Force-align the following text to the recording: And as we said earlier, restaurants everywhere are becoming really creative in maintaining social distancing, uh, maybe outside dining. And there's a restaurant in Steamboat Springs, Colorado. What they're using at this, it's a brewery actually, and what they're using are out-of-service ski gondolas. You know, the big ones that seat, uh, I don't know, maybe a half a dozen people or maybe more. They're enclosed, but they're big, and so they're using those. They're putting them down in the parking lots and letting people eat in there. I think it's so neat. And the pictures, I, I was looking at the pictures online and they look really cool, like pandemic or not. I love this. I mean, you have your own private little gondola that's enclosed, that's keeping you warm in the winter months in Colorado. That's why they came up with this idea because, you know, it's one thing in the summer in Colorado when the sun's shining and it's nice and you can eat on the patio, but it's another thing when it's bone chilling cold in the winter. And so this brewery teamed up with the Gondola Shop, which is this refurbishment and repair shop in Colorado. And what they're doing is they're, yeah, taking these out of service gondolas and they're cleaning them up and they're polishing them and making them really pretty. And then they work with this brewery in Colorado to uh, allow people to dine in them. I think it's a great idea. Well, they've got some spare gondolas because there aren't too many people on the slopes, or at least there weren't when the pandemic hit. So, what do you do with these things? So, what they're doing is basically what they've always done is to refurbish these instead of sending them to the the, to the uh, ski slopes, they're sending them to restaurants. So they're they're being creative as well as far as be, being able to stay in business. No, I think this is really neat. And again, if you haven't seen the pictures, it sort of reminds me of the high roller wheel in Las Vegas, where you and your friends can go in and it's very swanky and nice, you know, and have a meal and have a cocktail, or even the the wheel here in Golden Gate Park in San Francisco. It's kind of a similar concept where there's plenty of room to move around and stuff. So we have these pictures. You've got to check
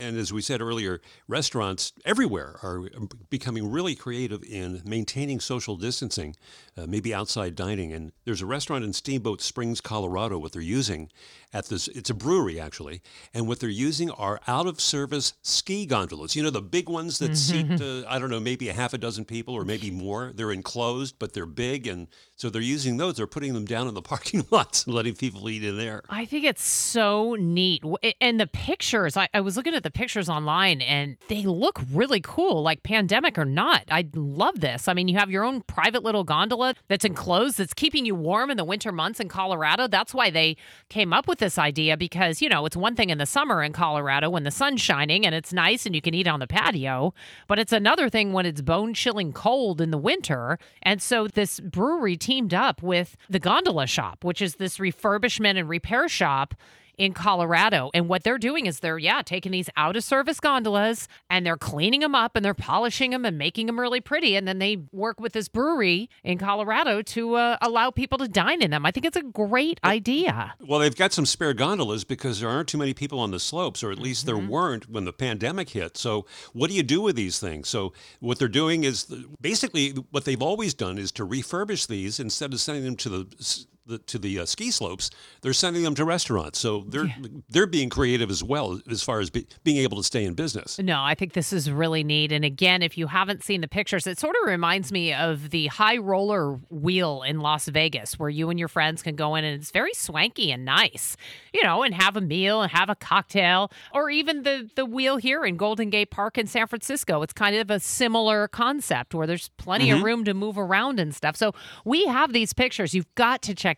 And 0.00 0.16
as 0.16 0.32
we 0.32 0.42
said 0.42 0.60
earlier, 0.60 1.00
restaurants 1.26 1.92
everywhere 2.04 2.60
are 2.62 2.84
becoming 3.30 3.68
really 3.68 3.96
creative 3.96 4.44
in 4.44 4.80
maintaining 4.84 5.40
social 5.40 5.76
distancing, 5.76 6.36
uh, 6.76 6.86
maybe 6.86 7.12
outside 7.12 7.56
dining. 7.56 7.92
And 7.92 8.12
there's 8.24 8.40
a 8.40 8.46
restaurant 8.46 8.84
in 8.84 8.92
Steamboat 8.92 9.40
Springs, 9.40 9.80
Colorado. 9.80 10.38
What 10.38 10.52
they're 10.52 10.62
using 10.62 11.10
at 11.52 11.66
this, 11.66 11.88
it's 11.88 12.10
a 12.10 12.14
brewery 12.14 12.60
actually, 12.60 13.00
and 13.32 13.48
what 13.48 13.58
they're 13.58 13.70
using 13.70 14.10
are 14.10 14.38
out-of-service 14.46 15.32
ski 15.42 15.86
gondolas. 15.86 16.36
You 16.36 16.42
know, 16.42 16.50
the 16.50 16.60
big 16.60 16.88
ones 16.88 17.18
that 17.18 17.36
seat, 17.36 17.66
uh, 17.80 18.04
I 18.06 18.18
don't 18.18 18.30
know, 18.30 18.40
maybe 18.40 18.68
a 18.68 18.74
half 18.74 18.92
a 18.92 18.98
dozen 18.98 19.24
people 19.24 19.54
or 19.54 19.64
maybe 19.64 19.90
more. 19.90 20.32
They're 20.34 20.52
enclosed, 20.52 21.18
but 21.18 21.32
they're 21.32 21.46
big, 21.46 21.86
and 21.86 22.06
so 22.36 22.50
they're 22.50 22.60
using 22.60 22.98
those. 22.98 23.16
They're 23.16 23.26
putting 23.26 23.54
them 23.54 23.64
down 23.64 23.88
in 23.88 23.94
the 23.94 24.02
parking 24.08 24.46
lots 24.50 24.84
and 24.84 24.94
letting 24.94 25.14
people 25.14 25.48
eat 25.48 25.64
in 25.64 25.78
there. 25.78 26.02
I 26.10 26.24
think 26.26 26.44
it's 26.44 26.64
so 26.64 27.34
neat. 27.34 27.82
And 28.20 28.38
the 28.38 28.46
pictures, 28.46 29.16
I, 29.16 29.28
I 29.32 29.40
was 29.40 29.56
looking 29.56 29.74
at 29.74 29.82
the 29.82 29.87
pictures 29.90 30.28
online 30.28 30.80
and 30.80 31.16
they 31.28 31.42
look 31.42 31.80
really 31.92 32.20
cool, 32.20 32.62
like 32.62 32.82
pandemic 32.82 33.38
or 33.38 33.44
not. 33.44 33.84
I 33.90 34.06
love 34.14 34.60
this. 34.60 34.88
I 34.88 34.94
mean, 34.94 35.08
you 35.08 35.16
have 35.18 35.30
your 35.30 35.44
own 35.44 35.62
private 35.62 36.02
little 36.02 36.24
gondola 36.24 36.74
that's 36.88 37.04
enclosed, 37.04 37.58
that's 37.58 37.74
keeping 37.74 38.06
you 38.06 38.14
warm 38.14 38.50
in 38.50 38.56
the 38.56 38.64
winter 38.64 38.92
months 38.92 39.20
in 39.20 39.28
Colorado. 39.28 39.88
That's 39.88 40.14
why 40.14 40.30
they 40.30 40.56
came 40.88 41.12
up 41.12 41.28
with 41.28 41.38
this 41.38 41.58
idea 41.58 41.96
because, 41.96 42.40
you 42.42 42.48
know, 42.48 42.66
it's 42.66 42.76
one 42.76 42.94
thing 42.94 43.10
in 43.10 43.18
the 43.18 43.26
summer 43.26 43.62
in 43.62 43.72
Colorado 43.72 44.30
when 44.30 44.44
the 44.44 44.50
sun's 44.50 44.80
shining 44.80 45.26
and 45.26 45.34
it's 45.34 45.52
nice 45.52 45.86
and 45.86 45.94
you 45.94 46.00
can 46.00 46.14
eat 46.14 46.26
on 46.26 46.40
the 46.40 46.46
patio, 46.46 47.14
but 47.46 47.58
it's 47.58 47.72
another 47.72 48.08
thing 48.08 48.32
when 48.32 48.46
it's 48.46 48.60
bone 48.60 48.94
chilling 48.94 49.32
cold 49.32 49.80
in 49.80 49.90
the 49.90 49.98
winter. 49.98 50.58
And 50.82 51.00
so 51.00 51.28
this 51.28 51.60
brewery 51.60 52.16
teamed 52.16 52.54
up 52.54 52.82
with 52.82 53.16
the 53.28 53.38
Gondola 53.38 53.86
Shop, 53.86 54.24
which 54.24 54.42
is 54.42 54.56
this 54.56 54.78
refurbishment 54.78 55.58
and 55.58 55.68
repair 55.68 56.08
shop 56.08 56.54
in 56.98 57.14
Colorado. 57.14 57.90
And 57.94 58.08
what 58.08 58.24
they're 58.24 58.38
doing 58.38 58.66
is 58.66 58.80
they're, 58.80 58.98
yeah, 58.98 59.22
taking 59.22 59.52
these 59.52 59.70
out 59.76 59.96
of 59.96 60.04
service 60.04 60.40
gondolas 60.40 61.08
and 61.30 61.46
they're 61.46 61.56
cleaning 61.56 62.00
them 62.00 62.14
up 62.14 62.36
and 62.36 62.44
they're 62.44 62.54
polishing 62.54 63.12
them 63.12 63.24
and 63.24 63.38
making 63.38 63.66
them 63.66 63.78
really 63.78 64.00
pretty. 64.00 64.36
And 64.36 64.46
then 64.46 64.58
they 64.58 64.78
work 64.92 65.20
with 65.20 65.32
this 65.32 65.48
brewery 65.48 66.10
in 66.24 66.38
Colorado 66.38 67.00
to 67.02 67.34
uh, 67.36 67.56
allow 67.62 67.90
people 67.90 68.18
to 68.18 68.28
dine 68.28 68.60
in 68.60 68.70
them. 68.70 68.84
I 68.84 68.90
think 68.90 69.06
it's 69.06 69.16
a 69.16 69.22
great 69.22 69.80
idea. 69.84 70.54
Well, 70.60 70.80
they've 70.80 70.94
got 70.94 71.12
some 71.12 71.26
spare 71.26 71.54
gondolas 71.54 72.04
because 72.04 72.40
there 72.40 72.48
aren't 72.48 72.68
too 72.68 72.78
many 72.78 72.94
people 72.94 73.20
on 73.20 73.30
the 73.30 73.40
slopes, 73.40 73.82
or 73.82 73.92
at 73.92 73.98
least 73.98 74.26
there 74.26 74.36
weren't 74.36 74.90
when 74.90 75.04
the 75.04 75.12
pandemic 75.12 75.70
hit. 75.70 75.96
So, 75.96 76.26
what 76.52 76.68
do 76.68 76.76
you 76.76 76.82
do 76.82 77.00
with 77.00 77.16
these 77.16 77.38
things? 77.38 77.68
So, 77.68 77.92
what 78.20 78.38
they're 78.38 78.48
doing 78.48 78.84
is 78.84 79.06
basically 79.40 79.90
what 80.10 80.24
they've 80.24 80.42
always 80.42 80.74
done 80.74 80.98
is 80.98 81.12
to 81.12 81.26
refurbish 81.26 81.86
these 81.86 82.18
instead 82.18 82.52
of 82.52 82.60
sending 82.60 82.84
them 82.84 82.96
to 82.96 83.08
the 83.08 83.66
the, 83.88 83.98
to 83.98 84.18
the 84.18 84.40
uh, 84.40 84.44
ski 84.46 84.70
slopes, 84.70 85.10
they're 85.42 85.52
sending 85.52 85.82
them 85.82 85.94
to 85.96 86.04
restaurants. 86.04 86.58
So 86.58 86.84
they're 86.86 87.14
they're 87.48 87.66
being 87.66 87.88
creative 87.88 88.30
as 88.30 88.42
well 88.42 88.80
as 88.88 89.02
far 89.02 89.20
as 89.20 89.30
be, 89.30 89.46
being 89.64 89.78
able 89.78 89.96
to 89.96 90.02
stay 90.02 90.24
in 90.24 90.34
business. 90.34 90.78
No, 90.78 91.02
I 91.02 91.14
think 91.14 91.32
this 91.32 91.52
is 91.52 91.70
really 91.70 92.04
neat. 92.04 92.30
And 92.30 92.44
again, 92.44 92.82
if 92.82 92.98
you 92.98 93.06
haven't 93.06 93.42
seen 93.42 93.60
the 93.60 93.68
pictures, 93.68 94.06
it 94.06 94.18
sort 94.18 94.36
of 94.42 94.48
reminds 94.48 94.92
me 94.92 95.14
of 95.14 95.50
the 95.50 95.66
high 95.68 95.96
roller 95.96 96.60
wheel 96.70 97.22
in 97.22 97.40
Las 97.40 97.66
Vegas, 97.68 98.18
where 98.18 98.28
you 98.28 98.50
and 98.50 98.58
your 98.58 98.68
friends 98.68 99.02
can 99.02 99.16
go 99.16 99.34
in 99.34 99.44
and 99.44 99.60
it's 99.60 99.70
very 99.70 99.94
swanky 99.94 100.52
and 100.52 100.64
nice, 100.64 101.16
you 101.52 101.62
know, 101.64 101.82
and 101.82 101.94
have 101.94 102.16
a 102.16 102.20
meal 102.20 102.62
and 102.62 102.70
have 102.70 102.90
a 102.90 102.94
cocktail, 102.94 103.70
or 103.92 104.10
even 104.10 104.42
the 104.42 104.70
the 104.76 104.84
wheel 104.84 105.16
here 105.16 105.44
in 105.44 105.56
Golden 105.56 105.90
Gate 105.90 106.10
Park 106.10 106.36
in 106.36 106.46
San 106.46 106.66
Francisco. 106.66 107.22
It's 107.22 107.32
kind 107.32 107.56
of 107.56 107.70
a 107.70 107.80
similar 107.80 108.48
concept 108.48 109.14
where 109.14 109.26
there's 109.26 109.48
plenty 109.56 109.90
of 109.90 110.02
room 110.02 110.24
to 110.24 110.34
move 110.34 110.58
around 110.58 111.00
and 111.00 111.14
stuff. 111.14 111.36
So 111.36 111.54
we 111.84 112.04
have 112.06 112.32
these 112.32 112.52
pictures. 112.52 112.94
You've 112.94 113.12
got 113.14 113.42
to 113.42 113.54
check 113.54 113.77